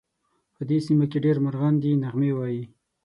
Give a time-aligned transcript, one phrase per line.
[0.55, 2.63] په دې سیمه کې ډېر مرغان دي نغمې وایې